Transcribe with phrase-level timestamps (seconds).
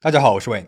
[0.00, 0.66] 大家好，我是 Wayne。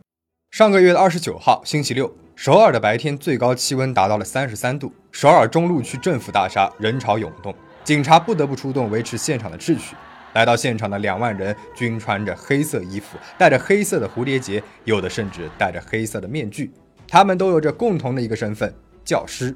[0.51, 4.93] 上个月的二十九号，星期六，首尔的白天最高气温达到了三十三度。
[5.13, 7.55] 首尔中路区政府大厦人潮涌动，
[7.85, 9.95] 警察不得不出动维持现场的秩序。
[10.33, 16.73] 来到现场的两万人均穿着黑色衣服，戴着黑色的蝴蝶结，有的甚至戴着黑色的面具。
[17.07, 18.75] 他们都有着共同的一个身份——
[19.07, 19.55] 教师。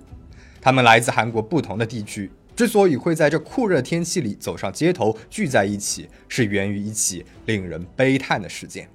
[0.60, 8.88] 他们来自韩国不同的地区，之所以会在这酷热天气里走上街头聚在一起，是源于一起令人悲叹的事件。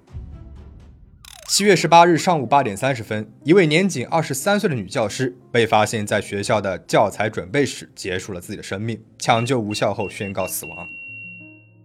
[1.51, 10.87] 七月十八日上午八点三十分，一位年仅二十三岁的女教师被发现在学校的教材准备室结束了自己的生命，抢救无效后宣告死亡。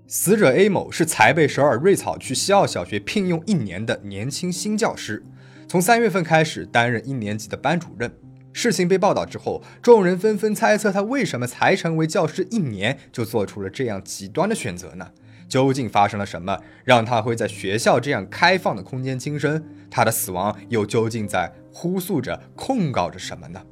[0.07, 5.25] 死者 A 某是才被首尔瑞草区西奥小学聘用一年的年轻新教师，
[5.67, 8.13] 从三月份开始担任一年级的班主任。
[8.53, 15.11] 事情被报道之后，众人纷纷猜测他为什么才成为教师一年就做出了这样极端的选择呢？
[15.49, 19.63] 究竟发生了什么，让他会在学校这样开放的空间轻生？
[19.91, 23.63] 他的死亡又究竟在呼诉着、控告着什么呢？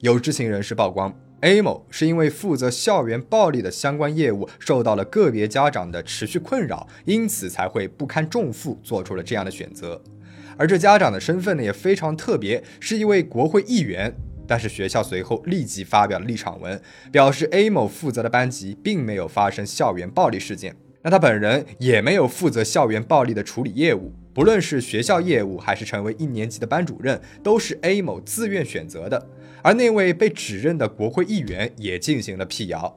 [0.00, 10.02] 有知情人士曝光，A 某是因为负责校园暴力的相关业务，受到了个别家长的持续困扰，因此才会不堪重负，做出了这样的选择。
[10.56, 14.14] 而这家长的身份呢，也非常特别，是一位国会议员。
[14.48, 20.76] 但是学校随后立即发表了立场文，表示 A 某负责的班级并没有发生校园暴力事件。
[21.06, 29.24] 那他本人也没有负责校园暴力的处理业务，不论是学校业务还是成为一年级的班主任，都是 A 某自愿选择的。
[29.62, 32.92] 而那位被指认的国会议员也进行了辟谣。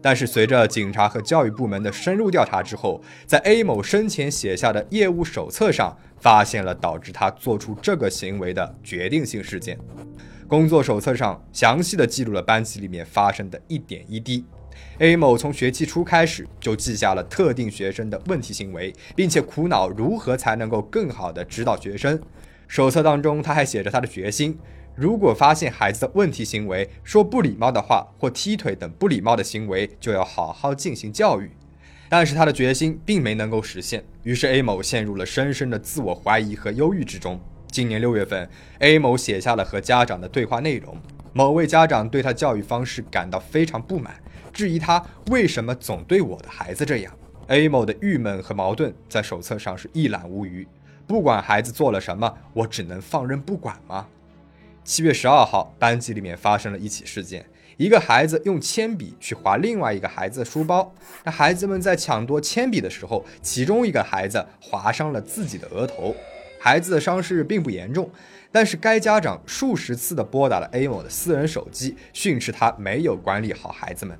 [0.00, 9.78] 但是随着警察和教育部门的深入调查之后，在 A 某生前写下的业务手册上，发现了导致他做出这个行为的决定性事件。
[10.48, 14.44] 工作手册上详细的记录了班级里面发生的一点一滴。
[14.98, 22.20] A 某从学期初开始就记下了特定学生的问题行为，并且苦恼如何才能够更好的指导学生。
[22.68, 24.58] 手册当中，他还写着他的决心：
[24.94, 31.50] 如果发现孩子的问题行为，说不礼貌的话或踢腿等不礼貌的行为，就要好好进行教育。
[32.08, 37.40] 但是他的决心并没能够实现，于是 A 某陷入了深深的自我怀疑和忧郁之中。
[37.70, 38.48] 今年六月份
[38.80, 40.94] ，A 某写下了和家长的对话内容。
[41.32, 44.14] 某位家长对他教育方式感到非常不满。
[44.52, 47.12] 质疑他为什么总对我的孩子这样
[47.48, 50.66] ？A 某的郁闷和矛盾在手册上是一览无余。
[51.06, 54.06] 不管孩子做了什么，我只能放任不管吗？
[54.84, 57.44] 七月十二号，班级里面发生了一起事件：
[57.76, 60.94] 一个孩子用铅笔去划另外一个孩子的书包。
[61.24, 66.14] 那孩子们在抢夺铅笔的时候，其中一个孩子划伤了自己的额头。
[66.58, 68.08] 孩子的伤势并不严重，
[68.52, 74.16] 但是该家长数十次的拨打了 A 某的私人手机，训斥他没有管理好孩子们。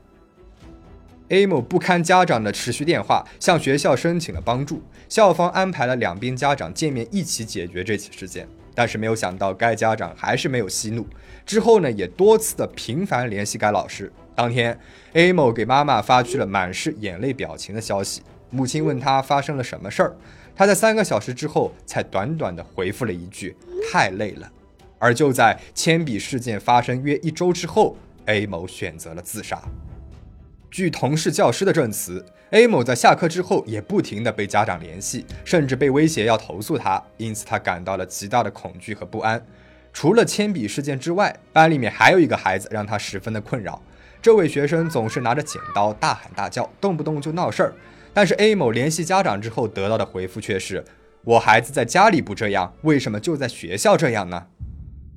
[1.33, 4.83] A 某不堪家长的持续电话，向学校申请了帮助。
[5.09, 8.47] 校方安排了两边家长见面，一起解决这起事件。
[8.75, 11.07] 但是没有想到，该家长还是没有息怒。
[11.47, 14.13] 之后呢，也多次的频繁联系该老师。
[14.35, 14.79] 当天
[15.15, 18.21] ，A 某给妈妈发去了满是眼泪表情的消息。
[18.51, 20.15] 母亲问他发生了什么事儿，
[20.55, 23.57] 他在三个小时之后才短短的回复了一句
[23.91, 24.53] ：“太累了。”
[25.01, 29.63] 而就在铅笔事件发生约一周之后，A 某选择了自杀。
[30.73, 39.45] 据同事教师的证词，A 某在下课之后也不停地被家长联系，甚至被威胁要投诉他，因此他感到了极大的恐惧和不安。
[39.93, 43.83] 除了铅笔事件之外，班里面还有一个孩子让他十分的困扰。
[44.23, 47.75] 这位学生总是拿着剪刀大喊大叫，动不动就闹事儿。
[48.15, 50.83] 但是 A 某联系家长之后得到的回复却是：
[51.25, 54.47] 我孩子在家里不这样，为什么就在学校这样呢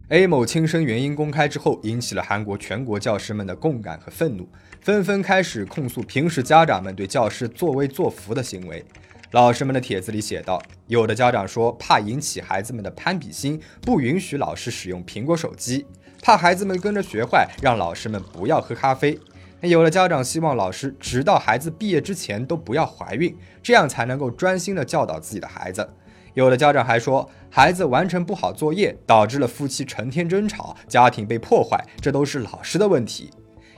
[0.10, 4.50] ？A 某轻生原因公开之后，引起了韩国全国教师们的共感和愤怒。
[4.86, 8.86] 纷纷开始控诉平时家长们对教师作威作福的行为。
[9.32, 15.84] 老师们的帖子里写道：有的家长说怕引起孩子们的攀比心，不允许老师使用苹果手机；
[16.22, 19.20] 怕孩子们跟着学坏，让老师们不要喝咖啡。
[19.62, 25.90] 有的家长希望老师直到孩子毕业之前都不要怀孕，这样才能够专心的教导自己的孩子。
[26.36, 33.32] 有的家长还说，孩子完成不好作业，导致了夫妻成天争吵，家庭被破坏，这都是老师的问题。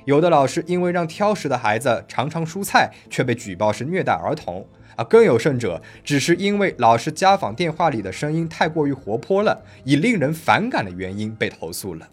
[0.07, 4.65] 有的老师因为让挑食的孩子尝尝蔬菜，却被举报是虐待儿童
[4.95, 5.03] 啊！
[5.03, 12.07] 更有甚者，只是因为老师家访电话里的声音太过于活泼了，以令人反感的原因被投诉了。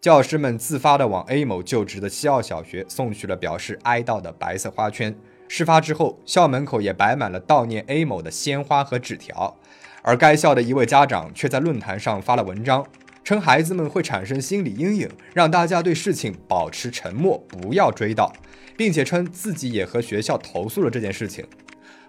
[0.00, 5.14] 教师们自发地往 A 某就职的西奥小学送去了表示哀悼的白色花圈。
[5.46, 9.54] 事发之后，校门口也摆满了悼念 A 某的鲜花和纸条，
[10.00, 12.86] 而该校的一位家长却在论坛上发了文章。
[13.30, 18.32] 称孩子们会产生心理阴影，让大家对事情保持沉默，不要追悼，
[18.76, 21.46] 并且称自己也和学校投诉了这件事情。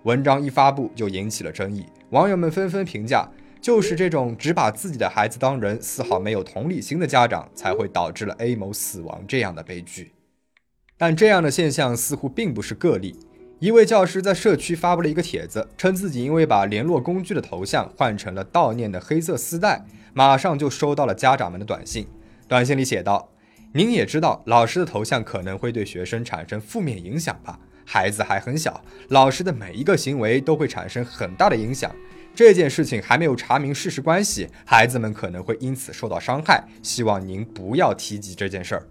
[0.01, 3.29] 文章一发布就引起了争议，网友们纷纷评价。
[3.61, 10.13] 就是这种只把自己的孩子当人、丝毫没有同理心的家长，才会导致了 A 某死亡这样的悲剧。
[10.97, 13.15] 但这样的现象似乎并不是个例。
[13.59, 22.07] 一位教师在社区发布了一个帖子，称自己因为把联络工具的头像换成了悼念的黑色丝带，马上就收到了家长们的短信。
[22.47, 23.29] 短信里写道
[23.73, 27.59] ：“您也知道，老师的头像可能会对学生产生负面影响吧？
[27.85, 31.93] 孩子还很小，老师的每一个行为都会产生很大的影响。”
[32.33, 36.63] 这件事情还没有查明事实关系，孩子们可能会因此受到伤害。
[36.81, 38.87] 希望您不要提及这件事儿。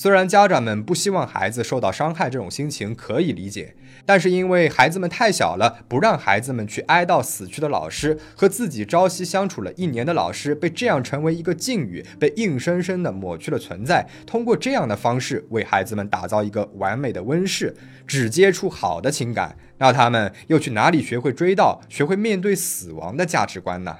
[0.00, 3.74] 虽然家长们不希望孩子受到伤害，这种心情可以理解，
[4.06, 14.08] 但是因为孩子们太小了，不让孩子们去哀悼死去的老师和自己朝夕相处了一年的老师被这样成为一个禁语，被硬生生的抹去了存在。
[14.24, 23.96] 通过这样的方式为孩子们打造一个完美的温室，只接触好的情感，那他们又去哪里学会追悼、学会面对死亡的价值观呢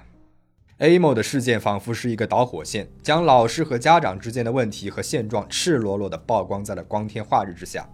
[0.79, 7.85] ？A 某的事件仿佛是一个导火线，将老师和家长之间的问题和现状赤裸裸地曝光在了光天化日之下。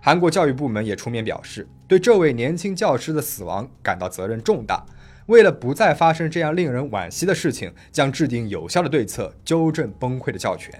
[0.00, 4.84] 韩国教育部门也出面表示，对这位年轻教师的死亡感到责任重大，
[5.26, 10.72] 为了不再发生这样令人惋惜的事情，将制定有效的对策，纠正崩溃的教权。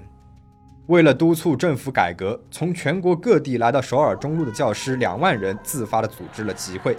[0.86, 6.96] 为了督促政府改革，从全国各地来到首尔中路的教师两万人自发地组织了集会，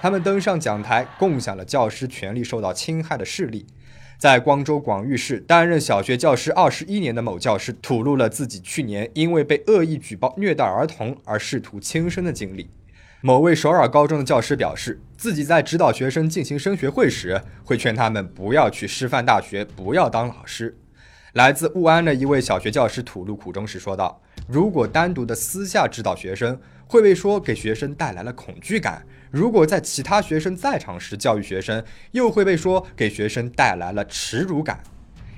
[0.00, 3.66] 他们登上讲台，共享了教师权利受到侵害的事例。
[4.18, 12.70] 在光州广域市担任小学教师二十一年的某教师吐露了自己去年因为被恶意举报虐待儿童而试图轻生的经历。
[13.20, 20.74] 某位首尔高中的教师表示，自己在指导学生进行升学会时，会劝他们不要去师范大学，不要当老师。
[21.34, 29.04] 来自务安的一位小学教师吐露苦衷时说道：“如果单独的私下指导学生，会被说给学生带来了恐惧感。”
[29.36, 34.80] 如果在其他学生在场时教育学生，又会被说给学生带来了耻辱感。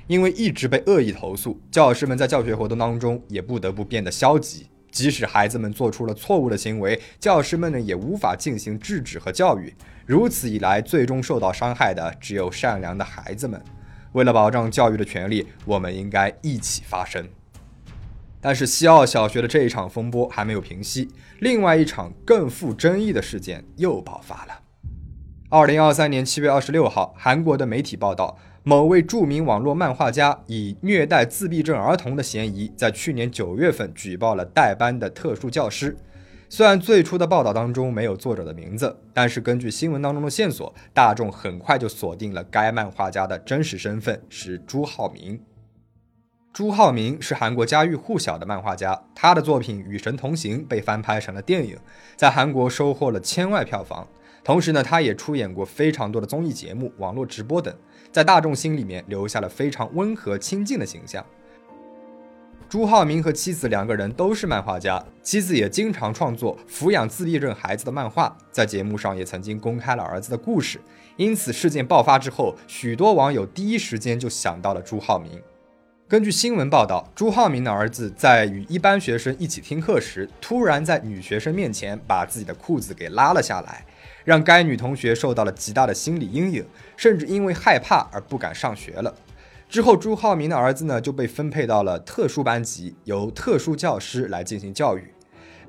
[0.07, 4.67] 因为一直被恶意投诉，教师们在教学活动当中也不得不变得消极。
[4.89, 9.73] 即使孩子们做出了错误的行为，教师们呢也无法进行制止和教育。
[10.05, 13.61] 如此一来，最终受到伤害的只有善良的孩子们。
[14.13, 17.27] 为了保障教育的权利，我们应该一起发声。
[18.41, 21.09] 但是西奥小学的这一场风波还没有平息，
[21.39, 24.61] 另外一场更富争议的事件又爆发了。
[25.49, 35.97] 二零二三年七月二十六号，韩国的媒体报道，某位著名网络漫画家以虐待自闭症儿童的嫌疑，在去年九月份举报了代班的特殊教师。
[36.47, 45.39] 虽然最初的报道当中没有作者的名字，但是根据新闻当中的线索，大众很快就锁定了该漫画家的真实身份是朱浩明。
[46.59, 51.77] 朱浩明是韩国家喻户晓的漫画家，他的作品《与神同行》被翻拍成了电影，
[52.17, 54.05] 在韩国收获了千万票房。
[54.43, 57.73] 同时呢，他也出演过非常多的综艺节目、网络直播等，
[58.11, 61.25] 在大众心里面留下了非常温和亲近的形象。
[62.67, 70.81] 朱浩明和妻子两个人都是漫画家，妻子也经常创作抚养自闭症孩子的漫画，在节目上也曾经公开了儿子的故事。
[71.15, 75.41] 因此，事件爆发之后，许多网友第一时间就想到了朱浩明。
[76.09, 83.85] 根据新闻报道，朱浩明的儿子在与一班学生一起听课时，突然在女学生面前把自己的裤子给拉了下来，
[84.25, 86.65] 让该女同学受到了极大的心理阴影，
[86.97, 89.13] 甚至因为害怕而不敢上学了。
[89.69, 95.13] 之后，朱浩明的儿子呢就被分配到了特殊班级，由特殊教师来进行教育。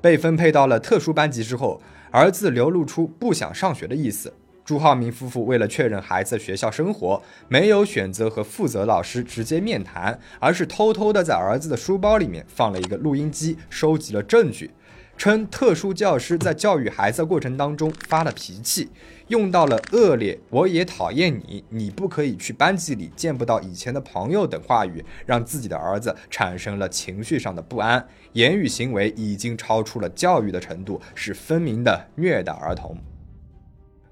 [0.01, 4.33] 被分配到了特殊班级之后，儿子流露出不想上学的意思。
[4.71, 14.71] 朱浩明夫妇为了确认孩子的学校生活，没有选择和负责老师直接面谈，而是偷偷的在儿子的书包里面放了一个录音机，收集了证据，
[15.17, 18.89] 称特殊教师在教育孩子过程当中发了脾气，
[19.27, 32.97] 用到了恶劣、我也讨厌你、你不可以去班级里见不到以前的朋友等话语，让自己的儿子产生了情绪上的不安，言语行为已经超出了教育的程度，是分明的虐待儿童。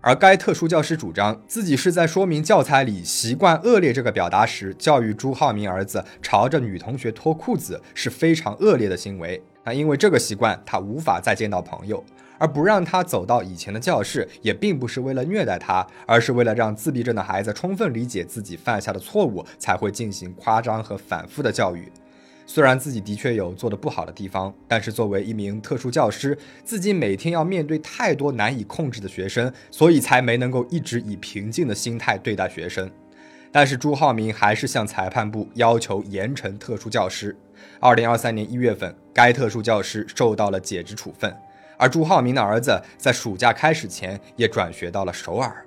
[0.01, 9.41] 而该特殊教师主张自己是在说明教材里“习惯恶劣”这个表达时，教育朱浩明儿子朝着女同学脱裤子是非常恶劣的行为。
[9.65, 12.01] 那因为这个习惯，他无法再见到朋友，
[12.37, 21.91] 而不让他走到以前的教室，也并不是为了虐待他，而是为了让自闭症的孩子充分理解自己犯下的错误，才会进行夸张和反复的教育。
[22.51, 32.89] 虽然自己的确有做的不好的地方，但是作为一名特殊教师，自己每天要面对太多难以控制的学生，所以才没能够一直以平静的心态对待学生。
[33.51, 37.37] 但是朱浩明还是向裁判部要求严惩特殊教师。
[37.79, 41.31] 二零二三年一月份，该特殊教师受到了解职处分。
[41.77, 45.63] 而朱浩明的儿子在暑假开始前也转学到了首尔。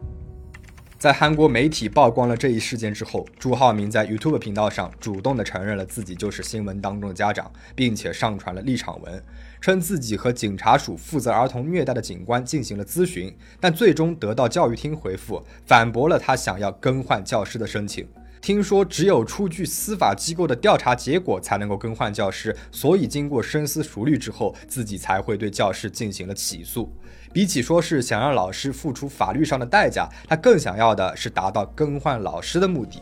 [1.03, 9.21] 在韩国媒体曝光了这一事件之后，朱浩明在 YouTube 频道上主动的承认了自己就是新闻当中的家长，并且上传了立场文，
[9.61, 18.07] 称自己和警察署负责儿童虐待的警官进行了咨询，但最终得到教育厅回复，反驳了他想要更换教师的申请。
[18.43, 26.93] 听说只有出具司法机构的调查结果才能够更换教师，所以经过深思熟虑之后，自己才会对教师进行了起诉。
[27.33, 33.01] 比起说是想让老师付出法律上的代价，他更想要的是达到更换老师的目的。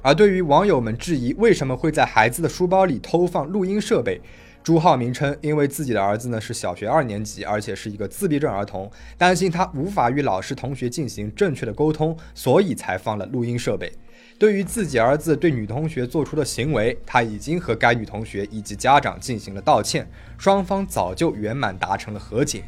[0.00, 4.18] 而对于网友们质疑为什么会在孩子的书包里偷放录音设备，
[4.62, 13.90] 朱浩明称，因为自己的儿子呢是小学二年级，而且是一个自闭症儿童，担心他无法与老师同学进行正确的沟通，所以才放了录音设备。
[14.38, 22.62] 对于自己儿子对女同学做出的行为，他已经和该女同学以及家长进行了道歉，双方早就圆满达成了和解。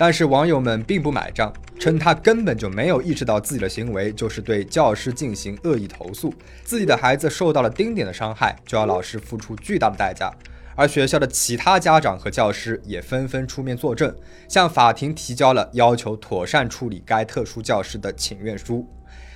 [0.00, 6.32] 但是网友们并不买账，称他根本就没有意识到自己的行为就是对教师进行恶意投诉，
[6.64, 10.32] 自己的孩子受到了丁点的伤害，就要老师付出巨大的代价。
[10.74, 14.16] 而学校的其他家长和教师也纷纷出面作证，
[14.48, 18.88] 向法庭提交了要求妥善处理该特殊教师的请愿书。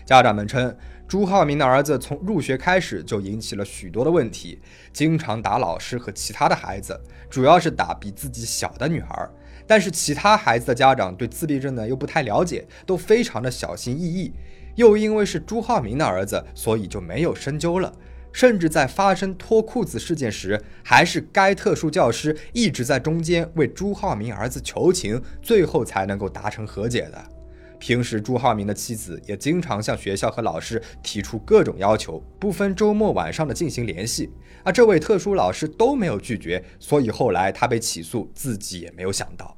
[0.06, 0.74] 家长们称，
[1.06, 4.58] 朱浩明的儿子从入学开始就引起了许多的问题，
[4.94, 9.28] 经常打老师和其他的孩子，主要是打比自己小的女孩。
[9.66, 14.32] 但是其他孩子的家长对自闭症呢又不太了解，都非常的小心翼翼。
[14.76, 17.92] 又因为是朱浩明的儿子，所以就没有深究了。
[18.32, 27.33] 甚至在发生脱裤子事件时，还是该特殊教师一直在中间为朱浩明儿子求情，最后才能够达成和解的。
[27.78, 34.30] 平时，朱浩明的妻子也经常向学校和老师提出各种要求，不分周末晚上的进行联系，
[34.62, 39.56] 而这位特殊老师都没有拒绝，所以后来他被起诉，自己也没有想到。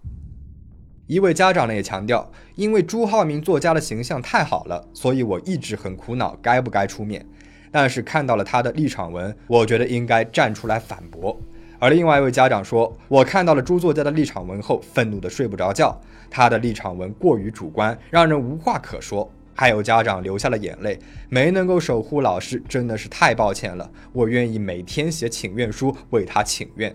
[1.06, 7.24] 一位家长呢也强调，因为朱浩明作家的形象太好了，所以我一直很苦恼该不该出面，
[7.70, 11.40] 但是看到了他的立场文，我觉得应该站出来反驳。
[11.86, 15.96] 而另外一位家长说：“我看到了朱作家的立场文后，愤怒的睡不着觉。
[16.28, 23.88] 他的立场文过于主观，让人无话可说。”还有家长流下了眼泪，没能够守护老师，真的是太抱歉了。
[24.12, 26.92] 我愿意每天写请愿书为他请愿。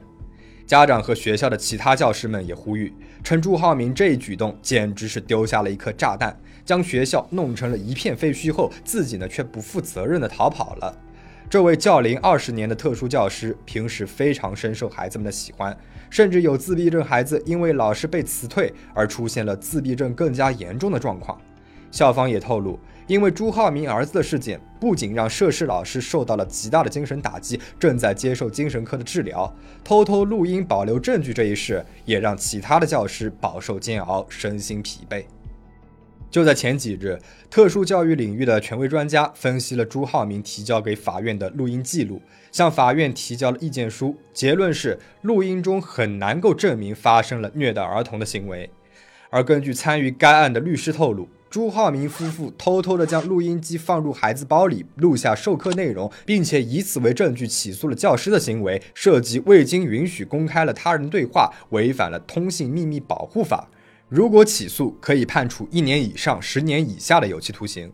[0.67, 2.93] 家长和学校的其他教师们也呼吁，
[3.24, 10.93] 称朱浩明这一举动简直是丢下了一颗炸弹，将学校弄成了一片废墟后，自己呢却不负责任的逃跑了。
[11.51, 15.77] 这位教龄二十年的特殊教师，平时非常深受孩子们的喜欢，
[16.10, 21.38] 甚至有自闭症孩子因为老师被辞退而出现了自闭症更加严重的状况。
[21.91, 29.53] 校方也透露，因为朱浩明儿子的事件，不仅让涉事老师受到了极大的精神打击，正在接受精神科的治疗，
[29.84, 35.25] 偷偷录音保留证据这一事，也让其他的教师饱受煎熬，身心疲惫。
[36.31, 37.19] 就在前几日，
[37.50, 42.21] 特殊教育领域的权威专家分析了朱浩明提交给法院的录音记录，
[42.53, 44.15] 向法院提交了意见书。
[44.33, 48.69] 结论是，录音中很难够证明发生了虐待儿童的行为。
[49.29, 63.69] 而根据参与该案的律师透露，朱浩明夫妇偷偷的将录音机放入孩子包里，录下授课内容，并且以此为证据起诉了教师的行为，涉及未经允许公开了他人对话，违反了通信秘密保护法。
[64.11, 67.89] 如果起诉，可以判处一年以上十年以下的有期徒刑。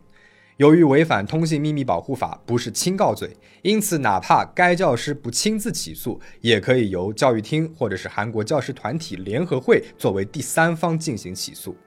[0.56, 11.78] 由于违反通信秘密保护法不是轻告罪，因此哪怕该教师不亲自起诉，也可以由教育厅或者是韩国教师团体联合会作为第三方进行起诉。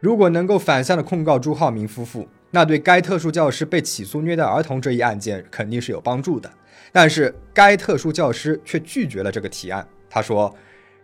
[0.00, 6.50] 如果能够反向的控告朱浩明夫妇，那对该特殊教师被起诉虐待儿童这一案件肯定是有帮助的。
[6.90, 10.50] 但是该特殊教师却拒绝了这个提案，他说。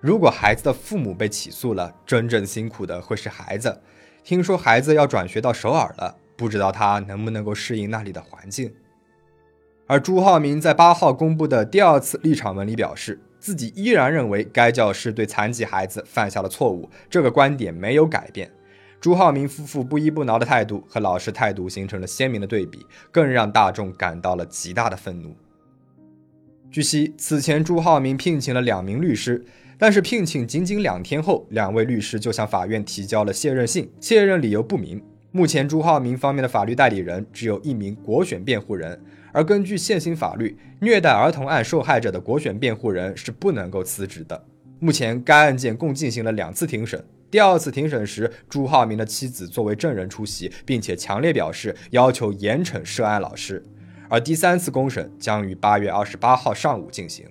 [0.05, 3.81] 如果孩子的父母被起诉了，真正辛苦的会是孩子。
[4.23, 8.71] 听说孩子要转学到首尔了，不知道他能不能够适应那里的环境。
[9.87, 18.53] 而朱浩明在八号公布的第二次立场文里表示，自己依然认为该教师对残疾孩子犯下了错误，这个观点没有改变。
[19.01, 25.35] 朱浩明夫妇不依不挠的态度和老师态度形成了鲜明的对比，更让大众感到了极大的愤怒。
[26.71, 29.43] 据悉，此前朱浩明聘请了两名律师。
[29.79, 35.03] 但是聘请仅仅两天后，两位律师就向法院提交了卸任信，卸任理由不明。
[35.33, 39.01] 目前朱浩明方面的法律代理人只有一名国选辩护人，
[39.33, 44.45] 而根据现行法律，虐待儿童案受害者的国选辩护人是不能够辞职的。
[44.79, 53.61] 目前该案件共进行了两次庭审，第二次庭审时，朱浩明的妻子作为证人出席，并且强烈表示要求严惩涉案老师，
[54.09, 57.27] 而第三次公审将于八月二十八号上午进行。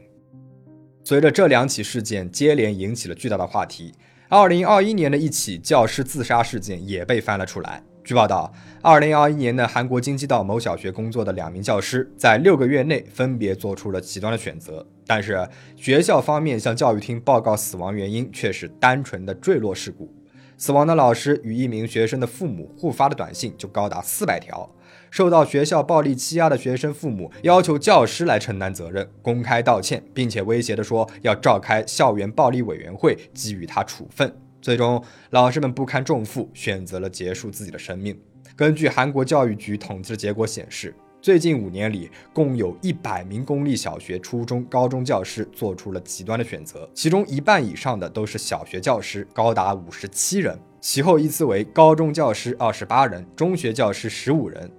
[1.05, 3.93] 随着这两起事件接连引起了巨大的话题，
[4.29, 7.83] 二零二一年的一起教师自杀事件也被翻了出来。
[8.05, 15.45] 据报道，二零二一年的韩国京畿道某小学工作的两名教师，在六个月内分别做出了极端的选择，但是
[15.75, 20.09] 学校方面向教育厅报告死亡原因却是单纯的坠落事故。
[20.57, 24.69] 死亡的老师与一名学生的父母互发的短信就高达四百条。
[25.13, 34.35] 受到学校暴力欺压的学生父母要求教师来承担责任，公开道歉，并且威胁的说要召开校园暴力委员会，给予他处分。
[34.59, 38.19] 最终，老师们不堪重负，选择了结束自己的生命。
[38.55, 40.91] 根据韩国教育局统计的结果显示，
[41.21, 50.59] 最近五年里，共有一百名公立小学、初中、高中教师做出了极端的选择，其中一半以上的都是小学教师，高达五十七人。
[50.81, 54.71] 其后依次为高中教师二十八人，中学教师十五人。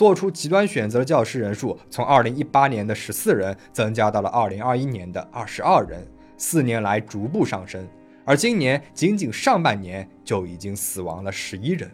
[0.00, 6.02] 做出极端选择的教师人数从二零一八年的十四人增加到了二零二一年的二十二人，
[6.38, 7.86] 四年来逐步上升。
[8.24, 11.90] 而今年仅仅上半年就已经死亡了十一人，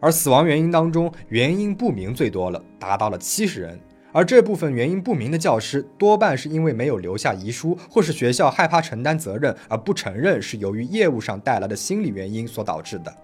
[0.00, 3.78] 而死亡原因当中原因不明最多了，达到了七十人。
[4.10, 13.14] 而这部分原因不明的教师多半是因为没有留下遗书，或是学校害怕承担责任而不承认是由于业务上带来的心理原因所导致的。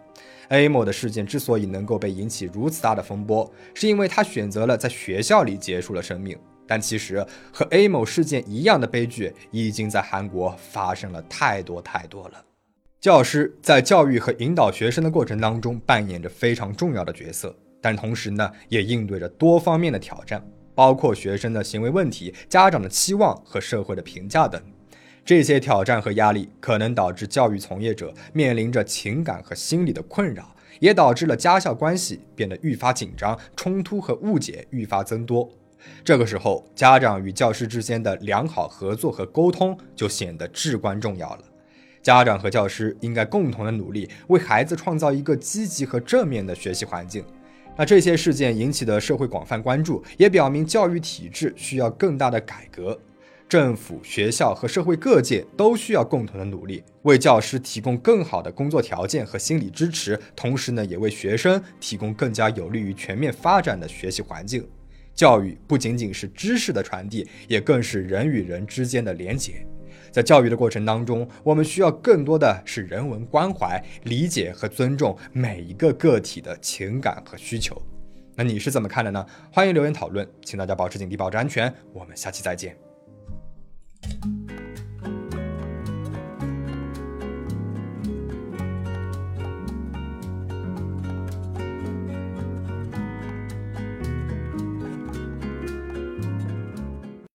[0.49, 6.39] A 某的事件之所以能够被引起如此大的风波，是因为他选择了在学校里结束了生命。
[6.67, 12.45] 但其实和 A 某事件一样的悲剧，已经在韩国发生了太多太多了。
[13.01, 20.45] 教师在教育和引导学生的过程当中扮演着非常重要的角色，但同时呢，也应对着多方面的挑战，
[20.75, 24.61] 包括学生的行为问题、家长的期望和社会的评价等。
[25.29, 35.47] 这些挑战和压力可能导致教育从业者面临着情感和心理的困扰，也导致了家校关系变得愈发紧张，冲突和误解愈发增多。
[36.03, 41.41] 这个时候，家长与教师之间的良好合作和沟通就显得至关重要了。
[42.01, 47.23] 家长和教师应该共同的努力，为孩子创造一个积极和正面的学习环境。
[47.77, 52.99] 那这些事件引起的社会广泛关注，也表明教育体制需要更大的改革。
[53.49, 64.69] 政府、学校和社会各界都需要共同的努力，为教师提供更好的工作条件和心理支持，同时呢，也为学生提供更加有利于全面发展的学习环境。
[65.15, 69.67] 教育不仅仅是知识的传递，也更是人与人之间的连结。
[70.13, 77.81] 在教育的过程当中，我们需要更多的是人文关怀、理解和尊重每一个个体的情感和需求。
[78.37, 79.27] 那你是怎么看的呢？
[79.51, 81.73] 欢迎留言讨论，请大家保持警惕，保持安全。
[81.93, 82.88] 我们下期再见。
[84.09, 84.38] Thank you.